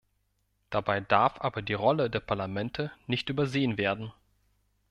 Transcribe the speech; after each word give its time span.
Dabei 0.71 0.99
darf 0.99 1.39
aber 1.41 1.61
die 1.61 1.75
Rolle 1.75 2.09
der 2.09 2.21
Parlamente 2.21 2.91
nicht 3.05 3.29
übersehen 3.29 3.77
werden. 3.77 4.11